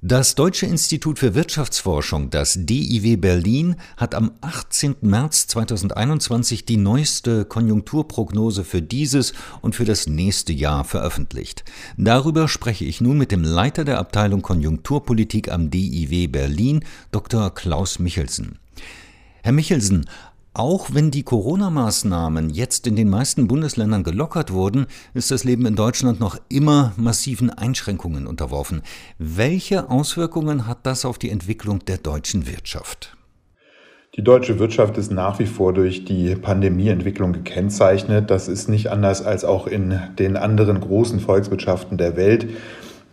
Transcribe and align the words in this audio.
Das 0.00 0.36
Deutsche 0.36 0.64
Institut 0.64 1.18
für 1.18 1.34
Wirtschaftsforschung, 1.34 2.30
das 2.30 2.54
DIW 2.56 3.16
Berlin, 3.16 3.74
hat 3.96 4.14
am 4.14 4.30
18. 4.42 4.94
März 5.00 5.48
2021 5.48 6.64
die 6.64 6.76
neueste 6.76 7.44
Konjunkturprognose 7.44 8.62
für 8.62 8.80
dieses 8.80 9.32
und 9.60 9.74
für 9.74 9.84
das 9.84 10.06
nächste 10.06 10.52
Jahr 10.52 10.84
veröffentlicht. 10.84 11.64
Darüber 11.96 12.46
spreche 12.46 12.84
ich 12.84 13.00
nun 13.00 13.18
mit 13.18 13.32
dem 13.32 13.42
Leiter 13.42 13.84
der 13.84 13.98
Abteilung 13.98 14.40
Konjunkturpolitik 14.40 15.50
am 15.50 15.68
DIW 15.68 16.28
Berlin, 16.28 16.84
Dr. 17.10 17.52
Klaus 17.52 17.98
Michelsen. 17.98 18.60
Herr 19.42 19.52
Michelsen, 19.52 20.06
auch 20.58 20.88
wenn 20.92 21.12
die 21.12 21.22
Corona-Maßnahmen 21.22 22.50
jetzt 22.50 22.88
in 22.88 22.96
den 22.96 23.08
meisten 23.08 23.46
Bundesländern 23.46 24.02
gelockert 24.02 24.52
wurden, 24.52 24.86
ist 25.14 25.30
das 25.30 25.44
Leben 25.44 25.66
in 25.66 25.76
Deutschland 25.76 26.18
noch 26.18 26.36
immer 26.48 26.92
massiven 26.96 27.50
Einschränkungen 27.50 28.26
unterworfen. 28.26 28.82
Welche 29.18 29.88
Auswirkungen 29.88 30.66
hat 30.66 30.78
das 30.82 31.04
auf 31.04 31.16
die 31.16 31.30
Entwicklung 31.30 31.84
der 31.84 31.98
deutschen 31.98 32.48
Wirtschaft? 32.48 33.16
Die 34.16 34.24
deutsche 34.24 34.58
Wirtschaft 34.58 34.98
ist 34.98 35.12
nach 35.12 35.38
wie 35.38 35.46
vor 35.46 35.72
durch 35.72 36.04
die 36.04 36.34
Pandemieentwicklung 36.34 37.32
gekennzeichnet. 37.32 38.28
Das 38.28 38.48
ist 38.48 38.68
nicht 38.68 38.90
anders 38.90 39.22
als 39.22 39.44
auch 39.44 39.68
in 39.68 40.00
den 40.18 40.36
anderen 40.36 40.80
großen 40.80 41.20
Volkswirtschaften 41.20 41.98
der 41.98 42.16
Welt 42.16 42.48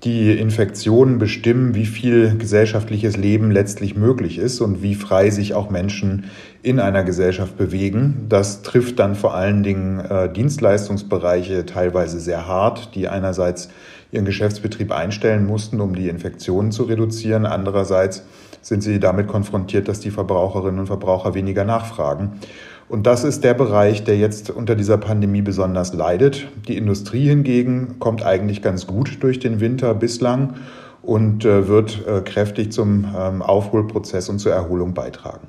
die 0.06 0.38
Infektionen 0.38 1.18
bestimmen, 1.18 1.74
wie 1.74 1.88
viel 1.88 2.38
gesellschaftliches 2.38 3.18
Leben 3.18 3.50
letztlich 3.50 3.96
möglich 3.96 4.38
ist 4.38 4.62
und 4.62 4.84
wie 4.84 4.94
frei 4.94 5.32
sich 5.32 5.56
auch 5.56 5.72
Menschen 5.72 6.26
in 6.62 6.80
einer 6.80 7.04
Gesellschaft 7.04 7.58
bewegen. 7.58 8.28
Das 8.30 8.62
trifft 8.62 9.00
dann 9.00 9.16
vor 9.16 9.34
allen 9.34 9.64
Dingen 9.64 10.00
äh, 10.00 10.32
Dienstleistungsbereiche 10.32 11.66
teilweise 11.66 12.20
sehr 12.20 12.48
hart, 12.48 12.94
die 12.94 13.08
einerseits 13.08 13.70
ihren 14.12 14.26
Geschäftsbetrieb 14.26 14.92
einstellen 14.92 15.48
mussten, 15.48 15.82
um 15.82 15.96
die 15.96 16.08
Infektionen 16.08 16.72
zu 16.72 16.84
reduzieren. 16.84 17.48
Andererseits 17.48 18.24
sind 18.62 18.82
sie 18.82 19.00
damit 19.00 19.28
konfrontiert, 19.28 19.88
dass 19.88 20.00
die 20.00 20.12
Verbraucherinnen 20.12 20.82
und 20.82 20.88
Verbraucher 20.88 21.34
weniger 21.34 21.66
nachfragen. 21.66 22.40
Und 22.88 23.08
das 23.08 23.24
ist 23.24 23.44
der 23.44 23.56
Bereich, 23.56 24.04
der 24.04 24.18
jetzt 24.18 24.52
unter 24.52 24.76
dieser 24.76 24.98
Pandemie 24.98 25.42
besonders 25.42 25.94
leidet. 25.94 26.48
Die 26.68 26.78
Industrie 26.78 27.28
hingegen 27.28 27.98
kommt 28.00 28.24
eigentlich 28.24 28.62
ganz 28.62 28.86
gut 28.86 29.18
durch 29.22 29.40
den 29.40 29.60
Winter 29.60 29.96
bislang 29.96 30.56
und 31.02 31.46
äh, 31.46 31.68
wird 31.68 32.06
äh, 32.06 32.22
kräftig 32.22 32.72
zum 32.72 33.06
ähm, 33.18 33.42
Aufholprozess 33.42 34.30
und 34.30 34.40
zur 34.40 34.54
Erholung 34.54 34.94
beitragen. 34.94 35.48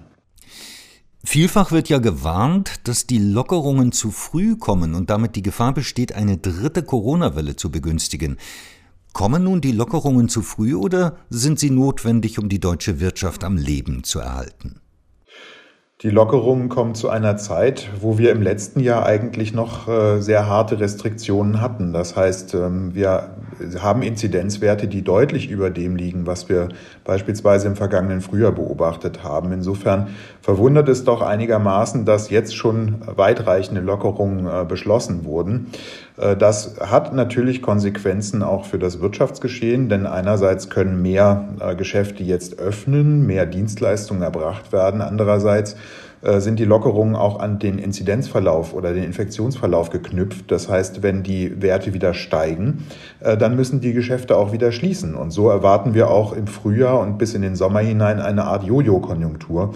Vielfach 1.25 1.73
wird 1.73 1.89
ja 1.89 1.98
gewarnt, 1.98 2.75
dass 2.84 3.06
die 3.06 3.19
Lockerungen 3.19 3.91
zu 3.91 4.12
früh 4.12 4.56
kommen 4.56 4.95
und 4.95 5.11
damit 5.11 5.34
die 5.34 5.43
Gefahr 5.43 5.75
besteht, 5.75 6.15
eine 6.15 6.39
dritte 6.39 6.84
Corona-Welle 6.84 7.56
zu 7.56 7.71
begünstigen. 7.71 8.37
Kommen 9.12 9.45
nun 9.45 9.61
die 9.61 9.73
Lockerungen 9.73 10.28
zu 10.28 10.43
früh 10.43 10.75
oder 10.75 11.17
sind 11.28 11.59
sie 11.59 11.71
notwendig, 11.71 12.39
um 12.39 12.48
die 12.48 12.61
deutsche 12.61 13.00
Wirtschaft 13.00 13.45
am 13.45 13.56
Leben 13.56 14.05
zu 14.05 14.21
erhalten? 14.21 14.81
Die 16.03 16.11
Lockerungen 16.11 16.69
kommen 16.69 16.95
zu 16.95 17.09
einer 17.09 17.39
Zeit, 17.39 17.91
wo 18.01 18.19
wir 18.19 18.31
im 18.33 18.43
letzten 18.43 18.81
Jahr 18.81 19.07
eigentlich 19.07 19.55
noch 19.55 19.89
äh, 19.89 20.21
sehr 20.21 20.47
harte 20.47 20.79
Restriktionen 20.79 21.63
hatten. 21.63 21.95
Das 21.95 22.17
heißt, 22.17 22.53
ähm, 22.53 22.95
wir 22.95 23.37
haben 23.81 24.03
Inzidenzwerte, 24.03 24.89
die 24.89 25.03
deutlich 25.03 25.51
über 25.51 25.71
dem 25.71 25.97
liegen, 25.97 26.27
was 26.27 26.49
wir 26.49 26.69
beispielsweise 27.05 27.67
im 27.69 27.77
vergangenen 27.77 28.21
Frühjahr 28.21 28.53
beobachtet 28.53 29.23
haben. 29.23 29.53
Insofern 29.53 30.09
verwundert 30.43 30.89
es 30.89 31.05
doch 31.05 31.23
einigermaßen, 31.23 32.05
dass 32.05 32.31
jetzt 32.31 32.57
schon 32.57 32.97
weitreichende 33.07 33.81
Lockerungen 33.81 34.47
äh, 34.47 34.65
beschlossen 34.65 35.25
wurden. 35.25 35.69
Äh, 36.17 36.37
das 36.37 36.77
hat 36.81 37.15
natürlich 37.15 37.62
Konsequenzen 37.62 38.43
auch 38.43 38.65
für 38.65 38.79
das 38.79 39.01
Wirtschaftsgeschehen, 39.01 39.89
denn 39.89 40.07
einerseits 40.07 40.71
können 40.71 41.03
mehr 41.03 41.49
äh, 41.61 41.75
Geschäfte 41.75 42.23
jetzt 42.23 42.59
öffnen, 42.59 43.27
mehr 43.27 43.47
Dienstleistungen 43.47 44.23
erbracht 44.23 44.73
werden. 44.73 45.01
Andererseits 45.01 45.77
sind 46.39 46.59
die 46.59 46.65
Lockerungen 46.65 47.15
auch 47.15 47.39
an 47.39 47.59
den 47.59 47.79
Inzidenzverlauf 47.79 48.75
oder 48.75 48.93
den 48.93 49.05
Infektionsverlauf 49.05 49.91
geknüpft. 49.91 50.50
Das 50.50 50.69
heißt, 50.69 51.03
wenn 51.03 51.23
die 51.23 51.62
Werte 51.62 51.95
wieder 51.95 52.15
steigen, 52.15 52.87
dann 53.21 53.55
müssen 53.55 53.81
die 53.81 53.93
Geschäfte 53.93 54.37
auch 54.37 54.53
wieder 54.53 54.73
schließen. 54.73 55.15
Und 55.15 55.31
so 55.31 55.49
erwarten 55.49 55.95
wir 55.95 56.11
auch 56.11 56.33
im 56.33 56.47
Frühjahr 56.47 56.99
und 57.00 57.19
bis 57.19 57.34
in 57.34 57.43
den 57.43 57.55
Sommer 57.55 57.81
hinein 57.81 58.21
eine 58.21 58.45
Art 58.45 58.65
Jojo-Konjunktur. 58.65 59.75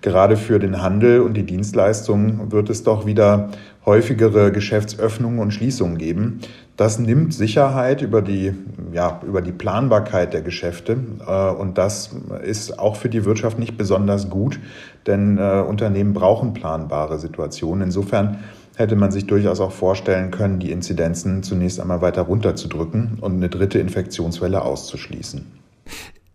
Gerade 0.00 0.36
für 0.36 0.58
den 0.58 0.82
Handel 0.82 1.20
und 1.20 1.34
die 1.34 1.46
Dienstleistungen 1.46 2.50
wird 2.50 2.70
es 2.70 2.82
doch 2.82 3.06
wieder 3.06 3.50
häufigere 3.86 4.50
Geschäftsöffnungen 4.50 5.38
und 5.38 5.52
Schließungen 5.52 5.98
geben. 5.98 6.40
Das 6.82 6.98
nimmt 6.98 7.32
Sicherheit 7.32 8.02
über 8.02 8.22
die, 8.22 8.54
ja, 8.92 9.20
über 9.24 9.40
die 9.40 9.52
Planbarkeit 9.52 10.34
der 10.34 10.42
Geschäfte. 10.42 10.96
Äh, 11.24 11.50
und 11.50 11.78
das 11.78 12.10
ist 12.44 12.76
auch 12.76 12.96
für 12.96 13.08
die 13.08 13.24
Wirtschaft 13.24 13.56
nicht 13.56 13.78
besonders 13.78 14.28
gut, 14.30 14.58
denn 15.06 15.38
äh, 15.38 15.60
Unternehmen 15.60 16.12
brauchen 16.12 16.54
planbare 16.54 17.20
Situationen. 17.20 17.84
Insofern 17.84 18.40
hätte 18.74 18.96
man 18.96 19.12
sich 19.12 19.28
durchaus 19.28 19.60
auch 19.60 19.70
vorstellen 19.70 20.32
können, 20.32 20.58
die 20.58 20.72
Inzidenzen 20.72 21.44
zunächst 21.44 21.78
einmal 21.78 22.00
weiter 22.00 22.22
runterzudrücken 22.22 23.18
und 23.20 23.34
eine 23.34 23.48
dritte 23.48 23.78
Infektionswelle 23.78 24.60
auszuschließen. 24.62 25.46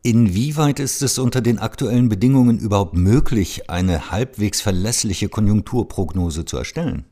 Inwieweit 0.01 0.79
ist 0.79 1.01
es 1.01 1.19
unter 1.19 1.41
den 1.41 1.59
aktuellen 1.59 2.07
Bedingungen 2.07 2.57
überhaupt 2.57 2.95
möglich, 2.95 3.69
eine 3.69 4.11
halbwegs 4.11 4.61
verlässliche 4.61 5.27
Konjunkturprognose 5.27 6.45
zu 6.45 6.55
erstellen? 6.55 7.03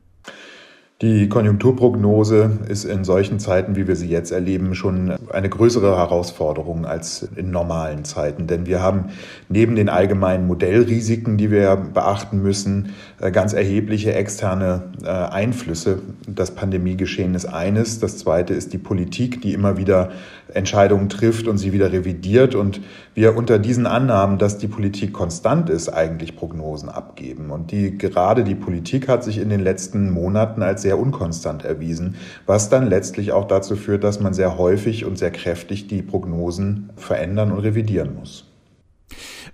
Die 1.02 1.28
Konjunkturprognose 1.28 2.58
ist 2.70 2.84
in 2.84 3.04
solchen 3.04 3.38
Zeiten, 3.38 3.76
wie 3.76 3.86
wir 3.86 3.96
sie 3.96 4.08
jetzt 4.08 4.30
erleben, 4.30 4.74
schon 4.74 5.12
eine 5.30 5.50
größere 5.50 5.94
Herausforderung 5.94 6.86
als 6.86 7.28
in 7.36 7.50
normalen 7.50 8.06
Zeiten. 8.06 8.46
Denn 8.46 8.64
wir 8.64 8.80
haben 8.80 9.10
neben 9.50 9.76
den 9.76 9.90
allgemeinen 9.90 10.46
Modellrisiken, 10.46 11.36
die 11.36 11.50
wir 11.50 11.76
beachten 11.76 12.40
müssen, 12.40 12.94
äh, 13.20 13.30
ganz 13.30 13.52
erhebliche 13.52 14.14
externe 14.14 14.84
äh, 15.04 15.08
Einflüsse. 15.08 15.98
Das 16.26 16.52
Pandemiegeschehen 16.52 17.34
ist 17.34 17.44
eines. 17.44 18.00
Das 18.00 18.16
zweite 18.16 18.54
ist 18.54 18.72
die 18.72 18.78
Politik, 18.78 19.42
die 19.42 19.52
immer 19.52 19.76
wieder 19.76 20.12
Entscheidungen 20.54 21.10
trifft 21.10 21.46
und 21.46 21.58
sie 21.58 21.74
wieder 21.74 21.92
revidiert. 21.92 22.54
Und 22.54 22.80
wir 23.12 23.36
unter 23.36 23.58
diesen 23.58 23.86
Annahmen, 23.86 24.38
dass 24.38 24.56
die 24.56 24.68
Politik 24.68 25.12
konstant 25.12 25.68
ist, 25.68 25.90
eigentlich 25.90 26.36
Prognosen 26.36 26.88
abgeben. 26.88 27.50
Und 27.50 27.70
die, 27.70 27.98
gerade 27.98 28.44
die 28.44 28.54
Politik 28.54 29.08
hat 29.08 29.24
sich 29.24 29.36
in 29.36 29.50
den 29.50 29.60
letzten 29.60 30.10
Monaten 30.10 30.62
als 30.62 30.85
sehr 30.86 31.00
unkonstant 31.00 31.64
erwiesen, 31.64 32.14
was 32.46 32.68
dann 32.68 32.86
letztlich 32.86 33.32
auch 33.32 33.48
dazu 33.48 33.74
führt, 33.74 34.04
dass 34.04 34.20
man 34.20 34.34
sehr 34.34 34.56
häufig 34.56 35.04
und 35.04 35.18
sehr 35.18 35.32
kräftig 35.32 35.88
die 35.88 36.00
Prognosen 36.00 36.90
verändern 36.94 37.50
und 37.50 37.58
revidieren 37.58 38.14
muss. 38.14 38.44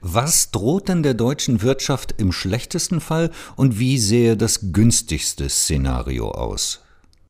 Was 0.02 0.50
droht 0.50 0.88
denn 0.88 1.02
der 1.02 1.14
deutschen 1.14 1.62
Wirtschaft 1.62 2.16
im 2.18 2.32
schlechtesten 2.32 3.00
Fall 3.00 3.30
und 3.56 3.78
wie 3.78 3.96
sähe 3.96 4.36
das 4.36 4.72
günstigste 4.72 5.48
Szenario 5.48 6.32
aus? 6.32 6.82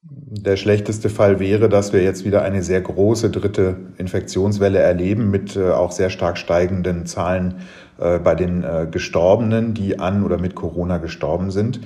Der 0.03 0.57
schlechteste 0.57 1.09
Fall 1.09 1.39
wäre, 1.39 1.69
dass 1.69 1.93
wir 1.93 2.03
jetzt 2.03 2.25
wieder 2.25 2.43
eine 2.43 2.65
sehr 2.65 2.81
große 2.81 3.31
dritte 3.31 3.77
Infektionswelle 3.99 4.81
erleben 4.81 5.31
mit 5.31 5.55
äh, 5.55 5.71
auch 5.71 5.93
sehr 5.93 6.11
stark 6.11 6.39
steigenden 6.39 7.07
Zahlen 7.07 7.61
bei 8.23 8.35
den 8.35 8.65
äh, 8.65 8.87
Gestorbenen, 8.91 9.75
die 9.75 9.99
an 9.99 10.25
oder 10.25 10.39
mit 10.39 10.55
Corona 10.55 10.99
gestorben 10.99 11.51
sind. 11.51 11.81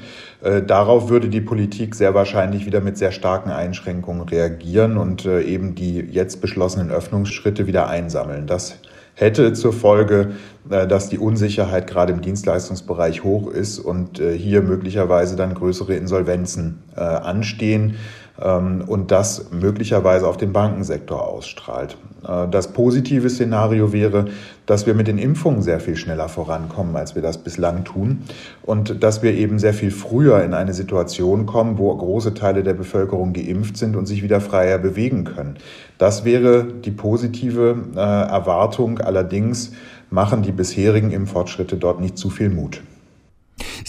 Darauf 0.67 1.09
würde 1.09 1.29
die 1.29 1.41
Politik 1.41 1.95
sehr 1.95 2.15
wahrscheinlich 2.15 2.67
wieder 2.67 2.81
mit 2.81 2.97
sehr 2.97 3.11
starken 3.11 3.51
Einschränkungen 3.51 4.29
reagieren 4.29 4.97
und 4.97 5.27
eben 5.27 5.75
die 5.75 5.99
jetzt 5.99 6.41
beschlossenen 6.41 6.91
Öffnungsschritte 6.91 7.67
wieder 7.67 7.89
einsammeln. 7.89 8.47
Das 8.47 8.79
hätte 9.15 9.55
zur 9.55 9.73
Folge, 9.73 10.33
dass 10.65 11.09
die 11.09 11.19
Unsicherheit 11.19 11.87
gerade 11.87 12.13
im 12.13 12.21
Dienstleistungsbereich 12.21 13.25
hoch 13.25 13.51
ist 13.51 13.79
und 13.79 14.19
hier 14.19 14.63
möglicherweise 14.63 15.37
dann 15.37 15.55
größere 15.55 15.95
Insolvenzen 15.95 16.83
anstehen 16.95 17.97
und 18.39 19.11
das 19.11 19.51
möglicherweise 19.51 20.29
auf 20.29 20.37
den 20.37 20.53
Bankensektor 20.53 21.27
ausstrahlt. 21.27 21.97
Äh, 22.27 22.49
das 22.49 22.73
positive 22.73 23.31
Szenario 23.31 23.93
wäre, 23.93 24.27
dass 24.67 24.87
wir 24.87 24.95
mit 24.95 25.07
den 25.07 25.19
Impfungen 25.19 25.63
sehr 25.63 25.81
viel 25.81 25.97
schneller 25.97 26.29
vorankommen, 26.29 26.97
als 26.97 27.15
wir 27.15 27.23
das 27.23 27.39
bislang 27.39 27.85
tun 27.85 28.23
und 28.63 29.03
dass 29.03 29.23
wir 29.23 29.33
eben 29.35 29.59
sehr 29.59 29.75
viel 29.75 29.91
früher 29.91 30.43
in 30.43 30.55
eine 30.55 30.75
Situation 30.75 31.47
kommen, 31.47 31.79
wo 31.79 31.95
große 31.95 32.35
Teile 32.35 32.63
der 32.63 32.75
Bevölkerung 32.75 33.33
geimpft 33.33 33.77
sind 33.77 33.97
und 33.97 34.07
sich 34.07 34.23
wieder 34.23 34.41
freier 34.41 34.79
bewegen 34.79 35.25
können. 35.25 35.57
Das 35.99 36.25
wäre 36.25 36.65
die 36.65 36.91
positive 36.91 37.77
äh, 37.95 37.99
Erwartung. 37.99 38.99
Allerdings 38.99 39.73
machen 40.11 40.43
die 40.43 40.53
bisherigen 40.53 41.11
Impffortschritte 41.11 41.77
dort 41.77 42.01
nicht 42.01 42.19
zu 42.19 42.31
viel 42.31 42.51
Mut. 42.51 42.83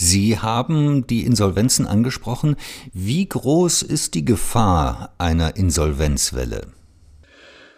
Sie 0.00 0.38
haben 0.38 1.08
die 1.08 1.26
Insolvenzen 1.26 1.84
angesprochen. 1.84 2.54
Wie 2.92 3.28
groß 3.28 3.82
ist 3.82 4.14
die 4.14 4.24
Gefahr 4.24 5.10
einer 5.18 5.56
Insolvenzwelle? 5.56 6.68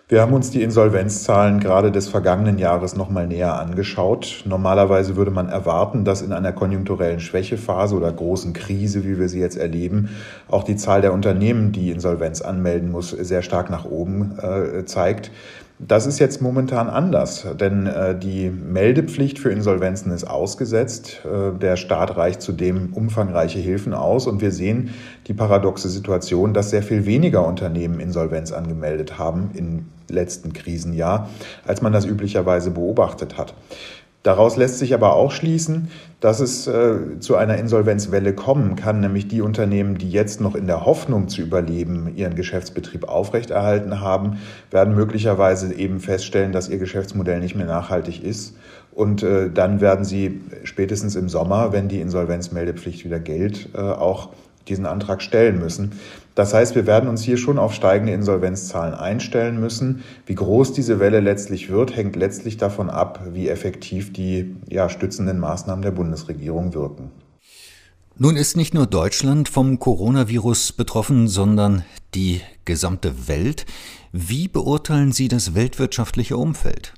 Wir 0.06 0.20
haben 0.20 0.34
uns 0.34 0.50
die 0.50 0.62
Insolvenzzahlen 0.62 1.60
gerade 1.60 1.90
des 1.90 2.08
vergangenen 2.08 2.58
Jahres 2.58 2.94
nochmal 2.94 3.26
näher 3.26 3.58
angeschaut. 3.58 4.42
Normalerweise 4.44 5.16
würde 5.16 5.30
man 5.30 5.48
erwarten, 5.48 6.04
dass 6.04 6.20
in 6.20 6.34
einer 6.34 6.52
konjunkturellen 6.52 7.20
Schwächephase 7.20 7.94
oder 7.94 8.12
großen 8.12 8.52
Krise, 8.52 9.04
wie 9.04 9.18
wir 9.18 9.30
sie 9.30 9.40
jetzt 9.40 9.56
erleben, 9.56 10.10
auch 10.48 10.64
die 10.64 10.76
Zahl 10.76 11.00
der 11.00 11.14
Unternehmen, 11.14 11.72
die 11.72 11.90
Insolvenz 11.90 12.42
anmelden 12.42 12.90
muss, 12.90 13.10
sehr 13.10 13.40
stark 13.40 13.70
nach 13.70 13.86
oben 13.86 14.38
äh, 14.40 14.84
zeigt. 14.84 15.30
Das 15.82 16.04
ist 16.06 16.18
jetzt 16.18 16.42
momentan 16.42 16.90
anders, 16.90 17.46
denn 17.58 17.86
äh, 17.86 18.18
die 18.18 18.50
Meldepflicht 18.50 19.38
für 19.38 19.50
Insolvenzen 19.50 20.12
ist 20.12 20.24
ausgesetzt. 20.24 21.22
Äh, 21.24 21.58
der 21.58 21.76
Staat 21.76 22.18
reicht 22.18 22.42
zudem 22.42 22.92
umfangreiche 22.92 23.58
Hilfen 23.58 23.94
aus 23.94 24.26
und 24.26 24.42
wir 24.42 24.50
sehen 24.50 24.90
die 25.26 25.32
paradoxe 25.32 25.88
Situation, 25.88 26.52
dass 26.52 26.68
sehr 26.68 26.82
viel 26.82 27.06
weniger 27.06 27.46
Unternehmen 27.46 27.98
Insolvenz 27.98 28.52
angemeldet 28.52 29.18
haben 29.18 29.52
im 29.54 29.86
letzten 30.10 30.52
Krisenjahr, 30.52 31.30
als 31.66 31.80
man 31.80 31.94
das 31.94 32.04
üblicherweise 32.04 32.70
beobachtet 32.70 33.38
hat. 33.38 33.54
Daraus 34.22 34.56
lässt 34.56 34.78
sich 34.78 34.92
aber 34.92 35.14
auch 35.14 35.32
schließen, 35.32 35.88
dass 36.20 36.40
es 36.40 36.66
äh, 36.66 37.18
zu 37.20 37.36
einer 37.36 37.56
Insolvenzwelle 37.56 38.34
kommen 38.34 38.76
kann, 38.76 39.00
nämlich 39.00 39.28
die 39.28 39.40
Unternehmen, 39.40 39.96
die 39.96 40.10
jetzt 40.10 40.42
noch 40.42 40.54
in 40.54 40.66
der 40.66 40.84
Hoffnung 40.84 41.28
zu 41.28 41.40
überleben, 41.40 42.12
ihren 42.14 42.34
Geschäftsbetrieb 42.34 43.08
aufrechterhalten 43.08 44.00
haben, 44.00 44.38
werden 44.70 44.94
möglicherweise 44.94 45.72
eben 45.72 46.00
feststellen, 46.00 46.52
dass 46.52 46.68
ihr 46.68 46.76
Geschäftsmodell 46.76 47.40
nicht 47.40 47.54
mehr 47.54 47.66
nachhaltig 47.66 48.22
ist. 48.22 48.54
Und 48.92 49.22
äh, 49.22 49.50
dann 49.50 49.80
werden 49.80 50.04
sie 50.04 50.42
spätestens 50.64 51.16
im 51.16 51.30
Sommer, 51.30 51.72
wenn 51.72 51.88
die 51.88 52.00
Insolvenzmeldepflicht 52.00 53.06
wieder 53.06 53.20
gilt, 53.20 53.70
äh, 53.74 53.78
auch 53.78 54.30
diesen 54.68 54.86
Antrag 54.86 55.22
stellen 55.22 55.58
müssen. 55.58 55.92
Das 56.34 56.54
heißt, 56.54 56.74
wir 56.74 56.86
werden 56.86 57.08
uns 57.08 57.22
hier 57.22 57.36
schon 57.36 57.58
auf 57.58 57.74
steigende 57.74 58.12
Insolvenzzahlen 58.12 58.94
einstellen 58.94 59.60
müssen. 59.60 60.02
Wie 60.26 60.34
groß 60.34 60.72
diese 60.72 61.00
Welle 61.00 61.20
letztlich 61.20 61.70
wird, 61.70 61.96
hängt 61.96 62.16
letztlich 62.16 62.56
davon 62.56 62.88
ab, 62.88 63.20
wie 63.32 63.48
effektiv 63.48 64.12
die 64.12 64.56
ja, 64.68 64.88
stützenden 64.88 65.38
Maßnahmen 65.38 65.82
der 65.82 65.90
Bundesregierung 65.90 66.72
wirken. 66.74 67.10
Nun 68.16 68.36
ist 68.36 68.56
nicht 68.56 68.74
nur 68.74 68.86
Deutschland 68.86 69.48
vom 69.48 69.78
Coronavirus 69.78 70.72
betroffen, 70.72 71.26
sondern 71.26 71.84
die 72.14 72.42
gesamte 72.64 73.28
Welt. 73.28 73.64
Wie 74.12 74.46
beurteilen 74.46 75.12
Sie 75.12 75.28
das 75.28 75.54
weltwirtschaftliche 75.54 76.36
Umfeld? 76.36 76.92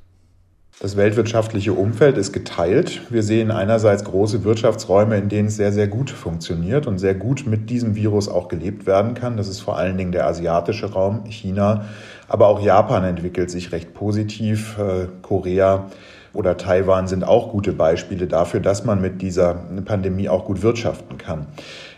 Das 0.82 0.96
weltwirtschaftliche 0.96 1.74
Umfeld 1.74 2.18
ist 2.18 2.32
geteilt. 2.32 3.02
Wir 3.08 3.22
sehen 3.22 3.52
einerseits 3.52 4.02
große 4.02 4.42
Wirtschaftsräume, 4.42 5.16
in 5.16 5.28
denen 5.28 5.46
es 5.46 5.54
sehr, 5.54 5.70
sehr 5.70 5.86
gut 5.86 6.10
funktioniert 6.10 6.88
und 6.88 6.98
sehr 6.98 7.14
gut 7.14 7.46
mit 7.46 7.70
diesem 7.70 7.94
Virus 7.94 8.28
auch 8.28 8.48
gelebt 8.48 8.84
werden 8.84 9.14
kann. 9.14 9.36
Das 9.36 9.46
ist 9.46 9.60
vor 9.60 9.76
allen 9.78 9.96
Dingen 9.96 10.10
der 10.10 10.26
asiatische 10.26 10.92
Raum, 10.92 11.24
China, 11.26 11.84
aber 12.26 12.48
auch 12.48 12.60
Japan 12.60 13.04
entwickelt 13.04 13.48
sich 13.48 13.70
recht 13.70 13.94
positiv. 13.94 14.76
Äh, 14.76 15.06
Korea 15.22 15.86
oder 16.34 16.56
Taiwan 16.56 17.06
sind 17.06 17.24
auch 17.24 17.50
gute 17.50 17.72
Beispiele 17.72 18.26
dafür, 18.26 18.60
dass 18.60 18.84
man 18.84 19.00
mit 19.00 19.22
dieser 19.22 19.54
Pandemie 19.84 20.28
auch 20.28 20.44
gut 20.44 20.62
wirtschaften 20.62 21.18
kann. 21.18 21.46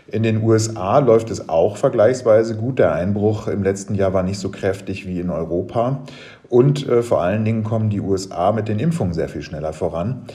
In 0.07 0.23
den 0.23 0.43
USA 0.43 0.99
läuft 0.99 1.31
es 1.31 1.49
auch 1.49 1.77
vergleichsweise 1.77 2.55
gut. 2.55 2.77
Der 2.77 2.93
Einbruch 2.93 3.47
im 3.47 3.63
letzten 3.63 3.95
Jahr 3.95 4.13
war 4.13 4.23
nicht 4.23 4.39
so 4.39 4.49
kräftig 4.49 5.07
wie 5.07 5.19
in 5.19 5.29
Europa. 5.29 6.03
Und 6.49 6.87
äh, 6.87 7.01
vor 7.01 7.21
allen 7.21 7.43
Dingen 7.43 7.63
kommen 7.63 7.89
die 7.89 8.01
USA 8.01 8.51
mit 8.51 8.67
den 8.67 8.77
Impfungen 8.77 9.13
sehr 9.13 9.29
viel 9.29 9.41
schneller 9.41 9.73
voran. 9.73 10.25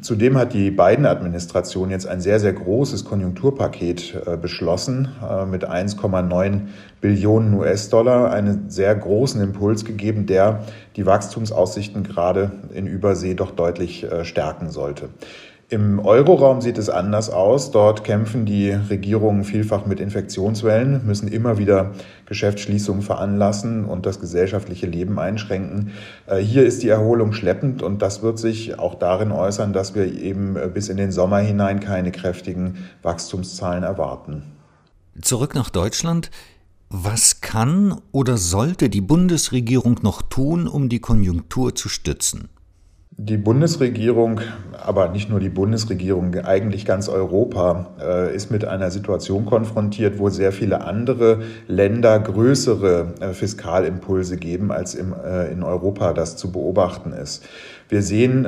Zudem 0.00 0.38
hat 0.38 0.52
die 0.52 0.70
Biden-Administration 0.70 1.90
jetzt 1.90 2.06
ein 2.06 2.20
sehr, 2.20 2.38
sehr 2.38 2.52
großes 2.52 3.04
Konjunkturpaket 3.04 4.14
äh, 4.26 4.36
beschlossen 4.36 5.08
äh, 5.28 5.44
mit 5.44 5.68
1,9 5.68 6.60
Billionen 7.00 7.54
US-Dollar, 7.54 8.30
einen 8.30 8.70
sehr 8.70 8.94
großen 8.94 9.42
Impuls 9.42 9.84
gegeben, 9.84 10.26
der 10.26 10.64
die 10.94 11.04
Wachstumsaussichten 11.04 12.04
gerade 12.04 12.52
in 12.72 12.86
Übersee 12.86 13.34
doch 13.34 13.50
deutlich 13.50 14.04
äh, 14.04 14.24
stärken 14.24 14.70
sollte. 14.70 15.08
Im 15.70 15.98
Euroraum 15.98 16.62
sieht 16.62 16.78
es 16.78 16.88
anders 16.88 17.28
aus. 17.28 17.70
Dort 17.70 18.02
kämpfen 18.02 18.46
die 18.46 18.70
Regierungen 18.70 19.44
vielfach 19.44 19.84
mit 19.84 20.00
Infektionswellen, 20.00 21.04
müssen 21.04 21.28
immer 21.28 21.58
wieder 21.58 21.92
Geschäftsschließungen 22.24 23.02
veranlassen 23.02 23.84
und 23.84 24.06
das 24.06 24.18
gesellschaftliche 24.18 24.86
Leben 24.86 25.18
einschränken. 25.18 25.92
Äh, 26.26 26.38
hier 26.38 26.64
ist 26.64 26.82
die 26.82 26.88
Erholung 26.88 27.34
schleppend 27.34 27.82
und 27.82 28.00
das 28.00 28.22
wird 28.22 28.38
sich 28.38 28.78
auch 28.78 28.94
darin 28.94 29.30
äußern, 29.30 29.74
dass 29.74 29.94
wir 29.94 30.10
eben 30.10 30.56
äh, 30.56 30.70
bis 30.72 30.88
in 30.88 30.96
den 30.96 31.12
Sommer 31.12 31.40
hinein 31.40 31.80
keine 31.80 32.12
kräftigen 32.12 32.88
Wachstumszahlen 33.02 33.82
erwarten. 33.82 34.44
Zurück 35.20 35.54
nach 35.54 35.68
Deutschland. 35.68 36.30
Was 36.88 37.42
kann 37.42 38.00
oder 38.10 38.38
sollte 38.38 38.88
die 38.88 39.02
Bundesregierung 39.02 39.98
noch 40.00 40.22
tun, 40.22 40.66
um 40.66 40.88
die 40.88 41.00
Konjunktur 41.00 41.74
zu 41.74 41.90
stützen? 41.90 42.48
Die 43.20 43.36
Bundesregierung, 43.36 44.40
aber 44.80 45.08
nicht 45.08 45.28
nur 45.28 45.40
die 45.40 45.48
Bundesregierung, 45.48 46.36
eigentlich 46.36 46.86
ganz 46.86 47.08
Europa 47.08 47.88
äh, 48.00 48.32
ist 48.32 48.52
mit 48.52 48.64
einer 48.64 48.92
Situation 48.92 49.44
konfrontiert, 49.44 50.20
wo 50.20 50.28
sehr 50.28 50.52
viele 50.52 50.82
andere 50.82 51.42
Länder 51.66 52.16
größere 52.20 53.14
äh, 53.18 53.32
Fiskalimpulse 53.32 54.36
geben, 54.36 54.70
als 54.70 54.94
äh, 54.94 55.02
in 55.52 55.64
Europa 55.64 56.12
das 56.12 56.36
zu 56.36 56.52
beobachten 56.52 57.12
ist. 57.12 57.44
Wir 57.88 58.02
sehen 58.02 58.46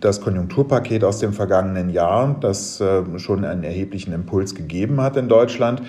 das 0.00 0.20
Konjunkturpaket 0.20 1.02
aus 1.02 1.18
dem 1.18 1.32
vergangenen 1.32 1.88
Jahr, 1.88 2.36
das 2.42 2.82
schon 3.16 3.46
einen 3.46 3.64
erheblichen 3.64 4.12
Impuls 4.12 4.54
gegeben 4.54 5.00
hat 5.00 5.16
in 5.16 5.28
Deutschland 5.30 5.80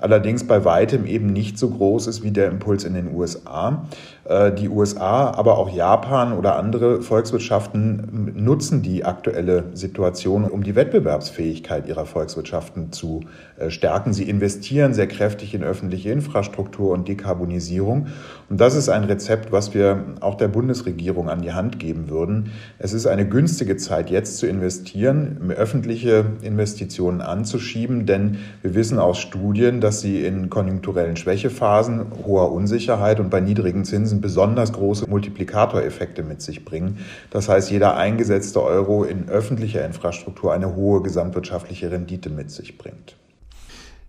allerdings 0.00 0.44
bei 0.44 0.64
weitem 0.64 1.06
eben 1.06 1.26
nicht 1.26 1.58
so 1.58 1.70
groß 1.70 2.06
ist 2.06 2.22
wie 2.22 2.30
der 2.30 2.48
Impuls 2.48 2.84
in 2.84 2.94
den 2.94 3.14
USA. 3.14 3.86
Äh, 4.28 4.52
die 4.52 4.68
USA, 4.68 5.30
aber 5.30 5.56
auch 5.56 5.70
Japan 5.70 6.34
oder 6.34 6.56
andere 6.56 7.00
Volkswirtschaften 7.00 8.34
nutzen 8.34 8.82
die 8.82 9.04
aktuelle 9.04 9.64
Situation, 9.72 10.44
um 10.44 10.62
die 10.62 10.74
Wettbewerbsfähigkeit 10.74 11.88
ihrer 11.88 12.04
Volkswirtschaften 12.04 12.92
zu 12.92 13.22
äh, 13.56 13.70
stärken. 13.70 14.12
Sie 14.12 14.28
investieren 14.28 14.92
sehr 14.92 15.06
kräftig 15.06 15.54
in 15.54 15.64
öffentliche 15.64 16.10
Infrastruktur 16.10 16.92
und 16.92 17.08
Dekarbonisierung. 17.08 18.08
Und 18.50 18.60
das 18.60 18.74
ist 18.74 18.90
ein 18.90 19.04
Rezept, 19.04 19.50
was 19.50 19.72
wir 19.72 20.04
auch 20.20 20.34
der 20.34 20.48
Bundesregierung 20.48 21.30
an 21.30 21.40
die 21.40 21.54
Hand 21.54 21.78
geben 21.78 22.10
würden. 22.10 22.52
Es 22.78 22.92
ist 22.92 23.06
eine 23.06 23.26
günstige 23.26 23.78
Zeit, 23.78 24.10
jetzt 24.10 24.36
zu 24.36 24.46
investieren, 24.46 25.52
öffentliche 25.56 26.26
Investitionen 26.42 27.22
anzuschieben, 27.22 28.04
denn 28.04 28.38
wir 28.60 28.74
wissen 28.74 28.98
aus 28.98 29.18
Studien, 29.18 29.80
dass 29.80 30.02
sie 30.02 30.22
in 30.24 30.50
konjunkturellen 30.50 31.16
Schwächephasen, 31.16 32.06
hoher 32.26 32.52
Unsicherheit 32.52 33.20
und 33.20 33.30
bei 33.30 33.40
niedrigen 33.40 33.86
Zinsen 33.86 34.17
besonders 34.20 34.72
große 34.72 35.08
Multiplikatoreffekte 35.08 36.22
mit 36.22 36.42
sich 36.42 36.64
bringen. 36.64 36.98
Das 37.30 37.48
heißt, 37.48 37.70
jeder 37.70 37.96
eingesetzte 37.96 38.62
Euro 38.62 39.04
in 39.04 39.28
öffentlicher 39.28 39.84
Infrastruktur 39.84 40.52
eine 40.52 40.74
hohe 40.74 41.02
gesamtwirtschaftliche 41.02 41.90
Rendite 41.90 42.30
mit 42.30 42.50
sich 42.50 42.78
bringt. 42.78 43.16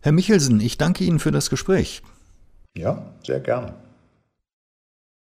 Herr 0.01 0.11
Michelsen, 0.11 0.59
ich 0.61 0.77
danke 0.77 1.03
Ihnen 1.03 1.19
für 1.19 1.31
das 1.31 1.49
Gespräch. 1.49 2.01
Ja, 2.77 3.03
sehr 3.25 3.39
gerne. 3.39 3.73